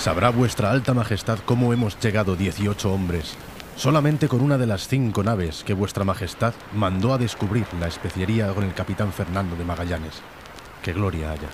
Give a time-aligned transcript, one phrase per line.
[0.00, 3.34] Sabrá vuestra alta majestad cómo hemos llegado 18 hombres,
[3.76, 8.50] solamente con una de las cinco naves que vuestra majestad mandó a descubrir la especiería
[8.54, 10.22] con el capitán Fernando de Magallanes.
[10.82, 11.50] Que gloria haya.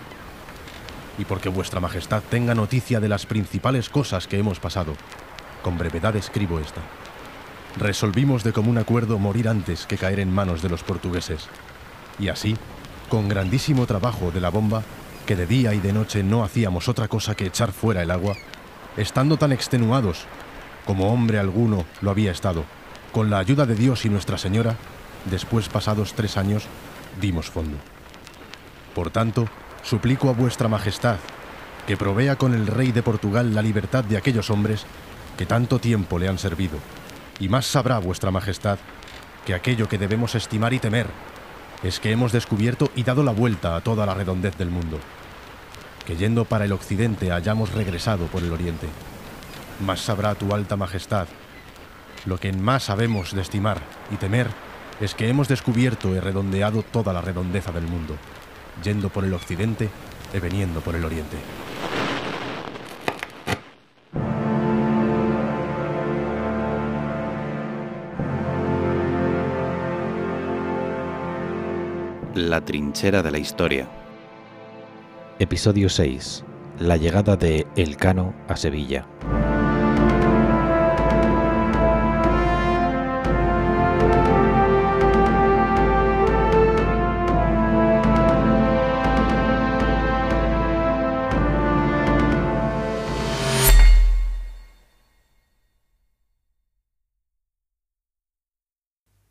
[1.19, 4.95] Y porque vuestra majestad tenga noticia de las principales cosas que hemos pasado,
[5.65, 6.83] con brevedad escribo esta.
[7.77, 11.49] Resolvimos de común acuerdo morir antes que caer en manos de los portugueses.
[12.21, 12.57] Y así,
[13.09, 14.85] con grandísimo trabajo de la bomba,
[15.27, 18.37] que de día y de noche no hacíamos otra cosa que echar fuera el agua,
[18.97, 20.25] estando tan extenuados
[20.87, 22.65] como hombre alguno lo había estado,
[23.13, 24.77] con la ayuda de Dios y Nuestra Señora,
[25.25, 26.65] después pasados tres años,
[27.21, 27.77] dimos fondo.
[28.95, 29.49] Por tanto,
[29.83, 31.17] suplico a vuestra Majestad
[31.87, 34.87] que provea con el rey de Portugal la libertad de aquellos hombres
[35.37, 36.79] que tanto tiempo le han servido,
[37.41, 38.79] y más sabrá vuestra Majestad
[39.45, 41.07] que aquello que debemos estimar y temer
[41.83, 44.99] es que hemos descubierto y dado la vuelta a toda la redondez del mundo,
[46.05, 48.87] que yendo para el occidente hayamos regresado por el oriente.
[49.85, 51.29] Más sabrá tu alta majestad.
[52.25, 54.49] Lo que en más sabemos de estimar y temer
[55.01, 58.17] es que hemos descubierto y redondeado toda la redondeza del mundo,
[58.83, 59.91] yendo por el occidente
[60.33, 61.37] y veniendo por el oriente.
[72.37, 73.89] La trinchera de la historia.
[75.39, 76.45] Episodio 6.
[76.81, 79.07] La llegada de Elcano a Sevilla.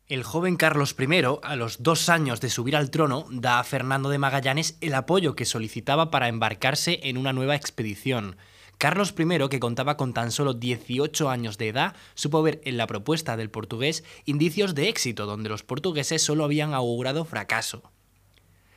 [0.08, 4.08] El joven Carlos I, a los dos años de subir al trono, da a Fernando
[4.08, 8.36] de Magallanes el apoyo que solicitaba para embarcarse en una nueva expedición.
[8.78, 12.86] Carlos I, que contaba con tan solo 18 años de edad, supo ver en la
[12.86, 17.90] propuesta del portugués indicios de éxito donde los portugueses solo habían augurado fracaso.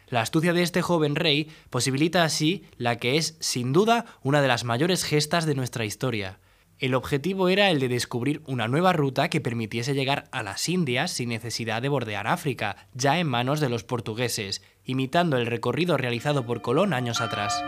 [0.08, 4.48] La astucia de este joven rey posibilita así la que es, sin duda, una de
[4.48, 6.40] las mayores gestas de nuestra historia.
[6.80, 11.12] El objetivo era el de descubrir una nueva ruta que permitiese llegar a las Indias
[11.12, 16.46] sin necesidad de bordear África, ya en manos de los portugueses, imitando el recorrido realizado
[16.46, 17.62] por Colón años atrás.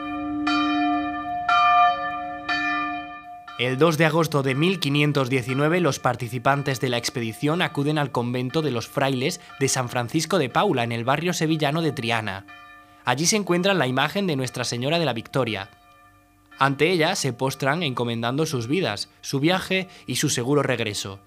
[3.60, 8.72] El 2 de agosto de 1519 los participantes de la expedición acuden al convento de
[8.72, 12.46] los frailes de San Francisco de Paula en el barrio sevillano de Triana.
[13.04, 15.70] Allí se encuentra la imagen de Nuestra Señora de la Victoria,
[16.62, 21.20] ante ella se postran encomendando sus vidas, su viaje y su seguro regreso.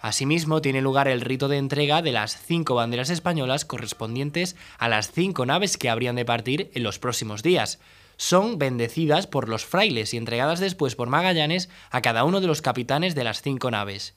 [0.00, 5.12] Asimismo, tiene lugar el rito de entrega de las cinco banderas españolas correspondientes a las
[5.12, 7.78] cinco naves que habrían de partir en los próximos días.
[8.16, 12.60] Son bendecidas por los frailes y entregadas después por Magallanes a cada uno de los
[12.60, 14.16] capitanes de las cinco naves.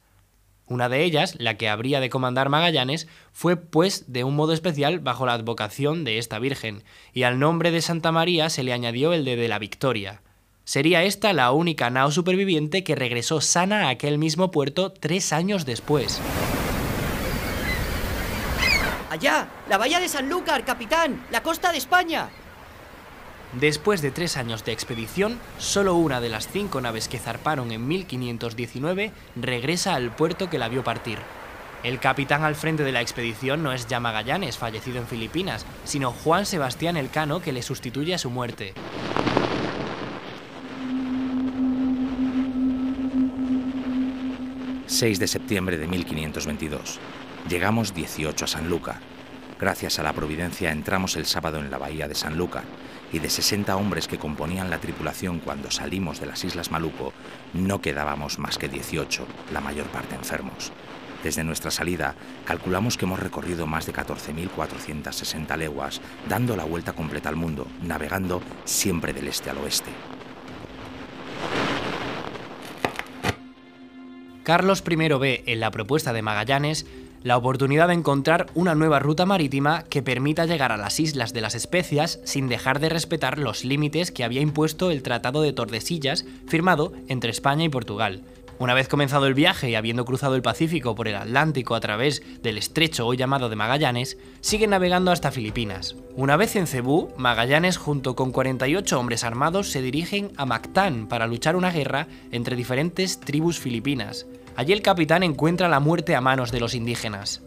[0.65, 5.01] Una de ellas, la que habría de comandar Magallanes, fue pues de un modo especial
[5.01, 9.13] bajo la advocación de esta Virgen, y al nombre de Santa María se le añadió
[9.13, 10.23] el de, la Victoria.
[10.65, 15.65] Sería esta la única nao superviviente que regresó sana a aquel mismo puerto tres años
[15.65, 16.21] después.
[19.09, 19.49] ¡Allá!
[19.69, 21.27] ¡La bahía de Sanlúcar, capitán!
[21.31, 22.29] ¡La costa de España!
[23.59, 27.87] Después de tres años de expedición, solo una de las cinco naves que zarparon en
[27.87, 31.19] 1519 regresa al puerto que la vio partir.
[31.83, 36.11] El capitán al frente de la expedición no es ya Magallanes, fallecido en Filipinas, sino
[36.11, 38.73] Juan Sebastián Elcano, que le sustituye a su muerte.
[45.03, 46.97] 6 de septiembre de 1522.
[47.49, 49.01] Llegamos 18 a Sanlúcar.
[49.59, 52.63] Gracias a la providencia entramos el sábado en la bahía de Sanlúcar
[53.11, 57.11] y de 60 hombres que componían la tripulación cuando salimos de las Islas Maluco,
[57.51, 60.71] no quedábamos más que 18, la mayor parte enfermos.
[61.21, 62.15] Desde nuestra salida,
[62.45, 65.99] calculamos que hemos recorrido más de 14.460 leguas,
[66.29, 69.91] dando la vuelta completa al mundo, navegando siempre del este al oeste.
[74.43, 76.85] Carlos I ve en la propuesta de Magallanes
[77.23, 81.39] la oportunidad de encontrar una nueva ruta marítima que permita llegar a las Islas de
[81.39, 86.25] las Especias sin dejar de respetar los límites que había impuesto el Tratado de Tordesillas
[86.45, 88.21] firmado entre España y Portugal.
[88.59, 92.21] Una vez comenzado el viaje y habiendo cruzado el Pacífico por el Atlántico a través
[92.43, 95.95] del estrecho hoy llamado de Magallanes, siguen navegando hasta Filipinas.
[96.15, 101.25] Una vez en Cebú, Magallanes junto con 48 hombres armados se dirigen a Mactán para
[101.25, 104.27] luchar una guerra entre diferentes tribus filipinas.
[104.55, 107.41] Allí el capitán encuentra la muerte a manos de los indígenas.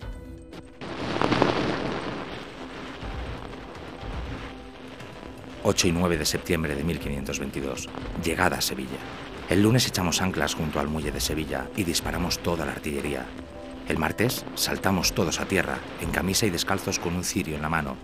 [5.62, 7.88] ...8 y 9 de septiembre de 1522...
[8.22, 8.98] ...llegada a Sevilla
[9.48, 13.26] El lunes echamos anclas junto al muelle de Sevilla y disparamos toda la artillería.
[13.88, 17.68] El martes saltamos todos a tierra, en camisa y descalzos con un cirio en la
[17.68, 17.96] mano.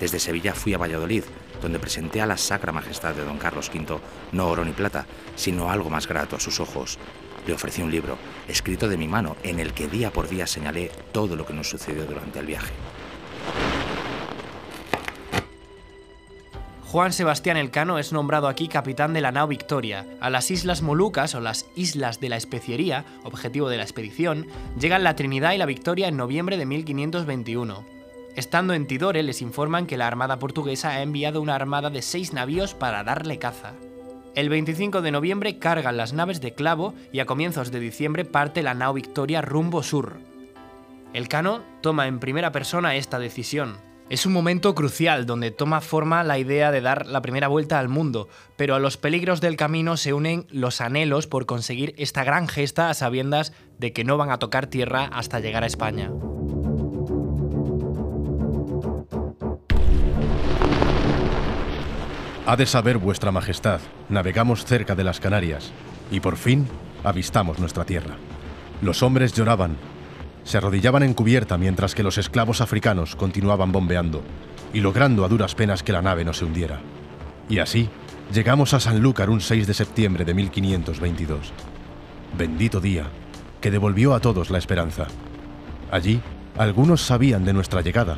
[0.00, 1.22] Desde Sevilla fui a Valladolid,
[1.62, 4.00] donde presenté a la Sacra Majestad de Don Carlos V
[4.32, 5.06] no oro ni plata,
[5.36, 6.98] sino algo más grato a sus ojos.
[7.46, 8.18] Le ofrecí un libro,
[8.48, 11.68] escrito de mi mano, en el que día por día señalé todo lo que nos
[11.70, 12.72] sucedió durante el viaje.
[16.90, 20.06] Juan Sebastián Elcano es nombrado aquí capitán de la nao Victoria.
[20.20, 24.46] A las Islas Molucas o las Islas de la Especiería, objetivo de la expedición,
[24.80, 27.84] llegan la Trinidad y la Victoria en noviembre de 1521.
[28.36, 32.32] Estando en Tidore les informan que la Armada portuguesa ha enviado una armada de seis
[32.32, 33.74] navíos para darle caza.
[34.34, 38.62] El 25 de noviembre cargan las naves de Clavo y a comienzos de diciembre parte
[38.62, 40.20] la nao Victoria rumbo sur.
[41.12, 43.76] Elcano toma en primera persona esta decisión,
[44.10, 47.88] es un momento crucial donde toma forma la idea de dar la primera vuelta al
[47.88, 52.48] mundo, pero a los peligros del camino se unen los anhelos por conseguir esta gran
[52.48, 56.10] gesta a sabiendas de que no van a tocar tierra hasta llegar a España.
[62.46, 65.70] Ha de saber vuestra majestad, navegamos cerca de las Canarias
[66.10, 66.66] y por fin
[67.04, 68.16] avistamos nuestra tierra.
[68.80, 69.76] Los hombres lloraban,
[70.48, 74.22] se arrodillaban en cubierta mientras que los esclavos africanos continuaban bombeando
[74.72, 76.80] y logrando a duras penas que la nave no se hundiera.
[77.50, 77.90] Y así,
[78.32, 81.52] llegamos a Sanlúcar un 6 de septiembre de 1522.
[82.38, 83.04] Bendito día,
[83.60, 85.08] que devolvió a todos la esperanza.
[85.90, 86.22] Allí,
[86.56, 88.16] algunos sabían de nuestra llegada,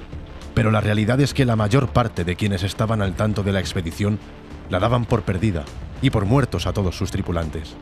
[0.55, 3.59] pero la realidad es que la mayor parte de quienes estaban al tanto de la
[3.59, 4.21] expedición
[4.69, 5.65] la daban por perdida
[6.00, 7.75] y por muertos a todos sus tripulantes.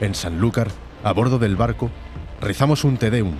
[0.00, 0.68] En Sanlúcar,
[1.02, 1.90] a bordo del barco,
[2.40, 3.34] rezamos un Te Deum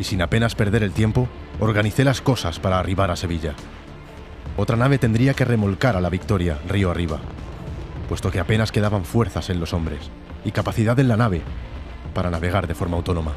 [0.00, 1.28] y sin apenas perder el tiempo,
[1.60, 3.52] organicé las cosas para arribar a Sevilla.
[4.56, 7.20] Otra nave tendría que remolcar a la Victoria río arriba,
[8.08, 10.10] puesto que apenas quedaban fuerzas en los hombres
[10.42, 11.42] y capacidad en la nave
[12.14, 13.32] para navegar de forma autónoma.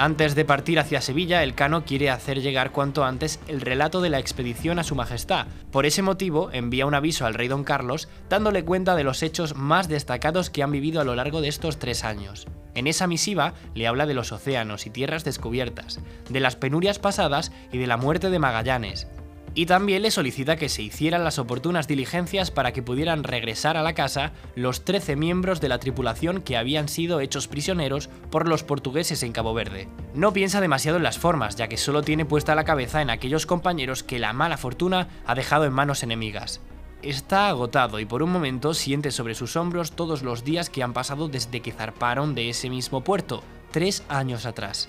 [0.00, 4.08] Antes de partir hacia Sevilla, el Cano quiere hacer llegar cuanto antes el relato de
[4.08, 5.46] la expedición a su majestad.
[5.70, 9.56] Por ese motivo, envía un aviso al rey don Carlos, dándole cuenta de los hechos
[9.56, 12.46] más destacados que han vivido a lo largo de estos tres años.
[12.74, 16.00] En esa misiva le habla de los océanos y tierras descubiertas,
[16.30, 19.06] de las penurias pasadas y de la muerte de Magallanes,
[19.54, 23.82] y también le solicita que se hicieran las oportunas diligencias para que pudieran regresar a
[23.82, 28.62] la casa los 13 miembros de la tripulación que habían sido hechos prisioneros por los
[28.62, 29.88] portugueses en Cabo Verde.
[30.14, 33.46] No piensa demasiado en las formas, ya que solo tiene puesta la cabeza en aquellos
[33.46, 36.60] compañeros que la mala fortuna ha dejado en manos enemigas.
[37.02, 40.92] Está agotado y por un momento siente sobre sus hombros todos los días que han
[40.92, 44.88] pasado desde que zarparon de ese mismo puerto, tres años atrás.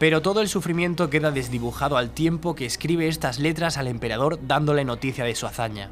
[0.00, 4.82] Pero todo el sufrimiento queda desdibujado al tiempo que escribe estas letras al emperador dándole
[4.82, 5.90] noticia de su hazaña.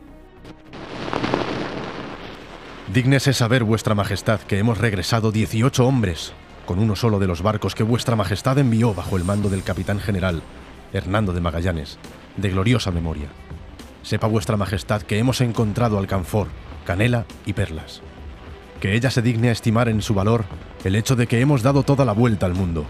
[2.91, 6.33] Dígnese saber, vuestra majestad, que hemos regresado 18 hombres,
[6.65, 10.01] con uno solo de los barcos que vuestra majestad envió bajo el mando del capitán
[10.01, 10.43] general,
[10.95, 11.99] Hernando de Magallanes,
[12.39, 13.29] de gloriosa memoria.
[14.03, 16.47] Sepa vuestra majestad que hemos encontrado alcanfor,
[16.87, 18.01] canela y perlas.
[18.81, 20.47] Que ella se digne a estimar en su valor
[20.83, 22.87] el hecho de que hemos dado toda la vuelta al mundo,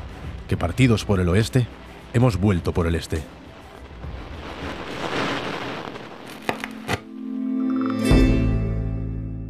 [0.48, 1.68] que partidos por el oeste,
[2.14, 3.37] hemos vuelto por el este.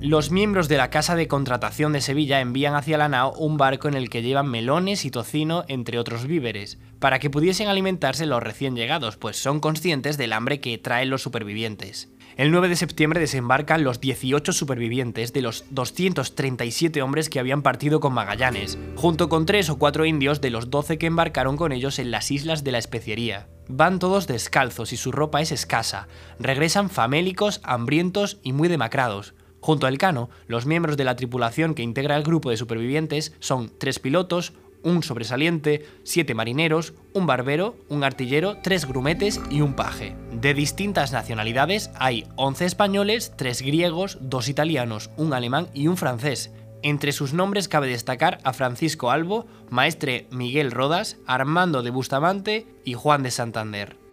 [0.08, 3.88] Los miembros de la Casa de Contratación de Sevilla envían hacia la nao un barco
[3.88, 8.42] en el que llevan melones y tocino, entre otros víveres, para que pudiesen alimentarse los
[8.42, 12.08] recién llegados, pues son conscientes del hambre que traen los supervivientes.
[12.38, 18.00] El 9 de septiembre desembarcan los 18 supervivientes de los 237 hombres que habían partido
[18.00, 21.98] con Magallanes, junto con 3 o 4 indios de los 12 que embarcaron con ellos
[21.98, 23.48] en las islas de la Especiería.
[23.68, 29.34] Van todos descalzos y su ropa es escasa, regresan famélicos, hambrientos y muy demacrados.
[29.60, 33.70] Junto al Cano, los miembros de la tripulación que integra el grupo de supervivientes son
[33.78, 40.14] tres pilotos, un sobresaliente, siete marineros, un barbero, un artillero, tres grumetes y un paje.
[40.32, 46.52] De distintas nacionalidades hay 11 españoles, 3 griegos, 2 italianos, un alemán y un francés.
[46.82, 52.94] Entre sus nombres cabe destacar a Francisco Albo, maestre Miguel Rodas, Armando de Bustamante y
[52.94, 54.07] Juan de Santander.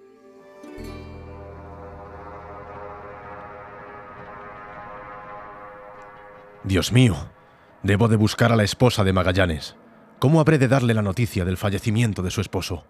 [6.65, 7.15] Dios mío,
[7.83, 9.75] debo de buscar a la esposa de Magallanes.
[10.17, 12.85] ¿Cómo habré de darle la noticia del fallecimiento de su esposo?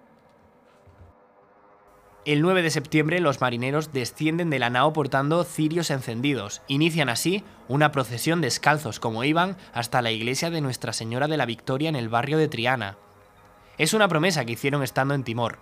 [2.24, 6.62] El 9 de septiembre los marineros descienden de la nao portando cirios encendidos.
[6.70, 11.46] Inician así una procesión descalzos como iban hasta la iglesia de Nuestra Señora de la
[11.46, 12.96] Victoria en el barrio de Triana.
[13.78, 15.58] Es una promesa que hicieron estando en Timor.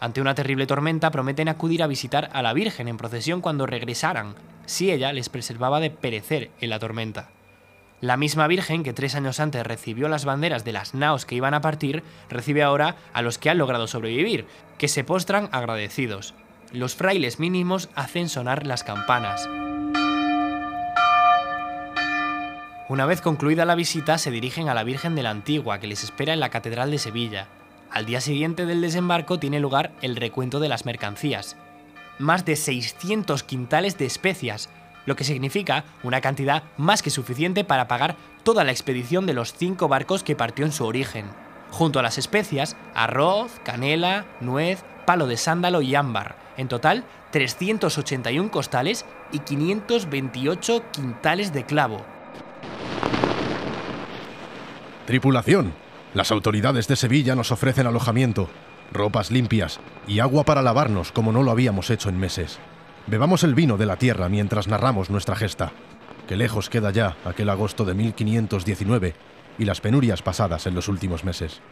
[0.00, 4.36] Ante una terrible tormenta prometen acudir a visitar a la Virgen en procesión cuando regresaran,
[4.64, 7.28] si ella les preservaba de perecer en la tormenta.
[8.00, 11.54] La misma Virgen que tres años antes recibió las banderas de las naos que iban
[11.54, 14.46] a partir, recibe ahora a los que han logrado sobrevivir,
[14.78, 16.34] que se postran agradecidos.
[16.72, 19.48] Los frailes mínimos hacen sonar las campanas.
[22.88, 26.04] Una vez concluida la visita, se dirigen a la Virgen de la Antigua, que les
[26.04, 27.48] espera en la Catedral de Sevilla.
[27.90, 31.56] Al día siguiente del desembarco tiene lugar el recuento de las mercancías.
[32.18, 34.70] Más de 600 quintales de especias,
[35.08, 39.54] lo que significa una cantidad más que suficiente para pagar toda la expedición de los
[39.54, 41.24] cinco barcos que partió en su origen.
[41.70, 46.36] Junto a las especias, arroz, canela, nuez, palo de sándalo y ámbar.
[46.58, 52.04] En total, 381 costales y 528 quintales de clavo.
[55.06, 55.72] Tripulación,
[56.12, 58.50] las autoridades de Sevilla nos ofrecen alojamiento,
[58.92, 62.58] ropas limpias y agua para lavarnos como no lo habíamos hecho en meses.
[63.08, 65.72] Bebamos el vino de la tierra mientras narramos nuestra gesta,
[66.28, 69.14] que lejos queda ya aquel agosto de 1519
[69.58, 71.62] y las penurias pasadas en los últimos meses.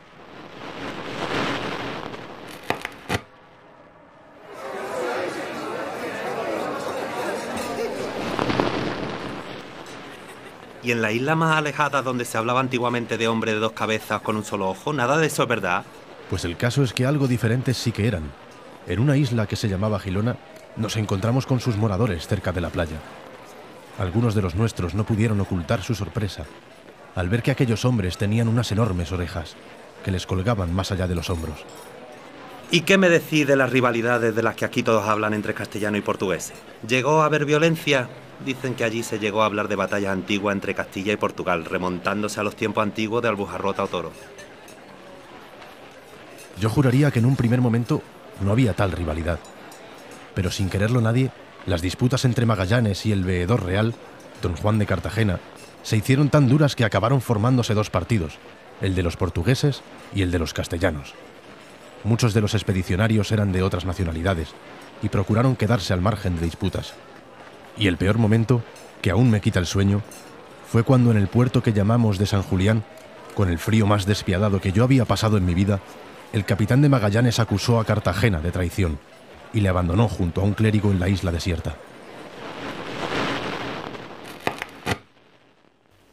[10.82, 14.22] Y en la isla más alejada donde se hablaba antiguamente de hombre de dos cabezas
[14.22, 15.84] con un solo ojo, nada de eso es verdad.
[16.30, 18.32] Pues el caso es que algo diferentes sí que eran.
[18.86, 20.36] En una isla que se llamaba Gilona,
[20.76, 22.96] nos encontramos con sus moradores cerca de la playa.
[23.98, 26.44] Algunos de los nuestros no pudieron ocultar su sorpresa
[27.14, 29.56] al ver que aquellos hombres tenían unas enormes orejas
[30.04, 31.64] que les colgaban más allá de los hombros.
[32.70, 35.96] ¿Y qué me decís de las rivalidades de las que aquí todos hablan entre castellano
[35.96, 36.52] y portugués?
[36.86, 38.08] ¿Llegó a haber violencia?
[38.44, 42.38] Dicen que allí se llegó a hablar de batallas antiguas entre Castilla y Portugal, remontándose
[42.38, 44.12] a los tiempos antiguos de Albujarrota o Toro.
[46.60, 48.02] Yo juraría que en un primer momento
[48.42, 49.38] no había tal rivalidad.
[50.36, 51.30] Pero sin quererlo nadie,
[51.64, 53.94] las disputas entre Magallanes y el veedor real,
[54.42, 55.40] don Juan de Cartagena,
[55.82, 58.34] se hicieron tan duras que acabaron formándose dos partidos,
[58.82, 59.80] el de los portugueses
[60.14, 61.14] y el de los castellanos.
[62.04, 64.50] Muchos de los expedicionarios eran de otras nacionalidades
[65.02, 66.92] y procuraron quedarse al margen de disputas.
[67.78, 68.62] Y el peor momento,
[69.00, 70.02] que aún me quita el sueño,
[70.70, 72.84] fue cuando en el puerto que llamamos de San Julián,
[73.34, 75.80] con el frío más despiadado que yo había pasado en mi vida,
[76.34, 78.98] el capitán de Magallanes acusó a Cartagena de traición
[79.52, 81.76] y le abandonó junto a un clérigo en la isla desierta.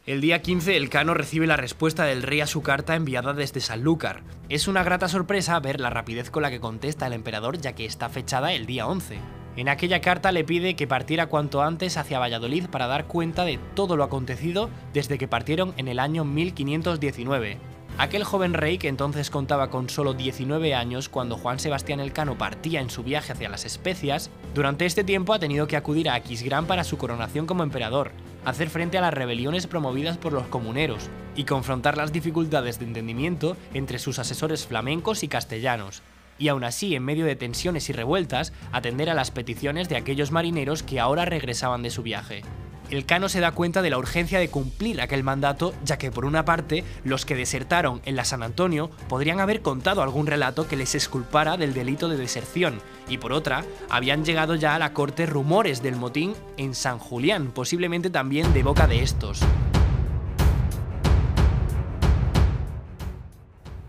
[0.06, 3.60] El día 15 el Cano recibe la respuesta del rey a su carta enviada desde
[3.60, 4.20] Sanlúcar.
[4.50, 7.86] Es una grata sorpresa ver la rapidez con la que contesta el emperador ya que
[7.86, 9.18] está fechada el día 11.
[9.56, 13.58] En aquella carta le pide que partiera cuanto antes hacia Valladolid para dar cuenta de
[13.74, 17.73] todo lo acontecido desde que partieron en el año 1519.
[17.96, 22.80] Aquel joven rey, que entonces contaba con solo 19 años cuando Juan Sebastián Elcano partía
[22.80, 26.66] en su viaje hacia las Especias, durante este tiempo ha tenido que acudir a Aquisgrán
[26.66, 28.10] para su coronación como emperador,
[28.44, 33.56] hacer frente a las rebeliones promovidas por los comuneros y confrontar las dificultades de entendimiento
[33.74, 36.02] entre sus asesores flamencos y castellanos,
[36.36, 40.32] y aún así, en medio de tensiones y revueltas, atender a las peticiones de aquellos
[40.32, 42.42] marineros que ahora regresaban de su viaje.
[42.90, 46.26] El Cano se da cuenta de la urgencia de cumplir aquel mandato, ya que por
[46.26, 50.76] una parte, los que desertaron en la San Antonio podrían haber contado algún relato que
[50.76, 55.24] les exculpara del delito de deserción, y por otra, habían llegado ya a la corte
[55.24, 59.40] rumores del motín en San Julián, posiblemente también de boca de estos.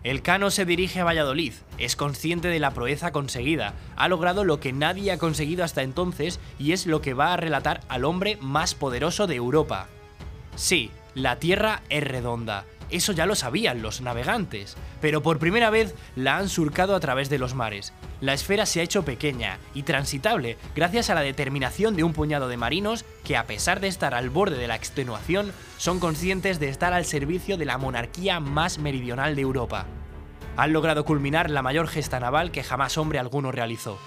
[0.04, 4.60] El Cano se dirige a Valladolid, es consciente de la proeza conseguida, ha logrado lo
[4.60, 8.38] que nadie ha conseguido hasta entonces y es lo que va a relatar al hombre
[8.42, 9.88] más poderoso de Europa.
[10.56, 15.96] Sí, la Tierra es redonda, eso ya lo sabían los navegantes, pero por primera vez
[16.16, 17.94] la han surcado a través de los mares.
[18.22, 22.48] La esfera se ha hecho pequeña y transitable gracias a la determinación de un puñado
[22.48, 26.70] de marinos que a pesar de estar al borde de la extenuación, son conscientes de
[26.70, 29.88] estar al servicio de la monarquía más meridional de Europa.
[30.58, 33.98] Han logrado culminar la mayor gesta naval que jamás hombre alguno realizó.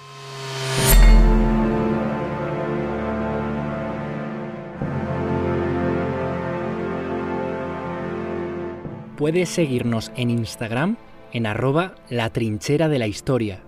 [9.16, 10.96] Puedes seguirnos en Instagram
[11.32, 13.60] en arroba la trinchera de la historia